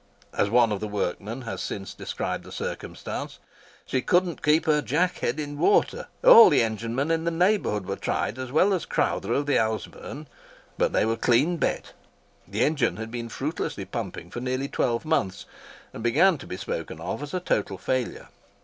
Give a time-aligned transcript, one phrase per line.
[0.33, 5.39] As one of the workmen has since described the circumstance—"She couldn't keep her jack head
[5.39, 9.45] in water: all the enginemen in the neighbourhood were tried, as well as Crowther of
[9.45, 10.25] the Ouseburn,
[10.75, 11.93] but they were clean bet."
[12.47, 15.45] The engine had been fruitlessly pumping for nearly twelve months,
[15.93, 18.29] and began to be spoken of as a total failure.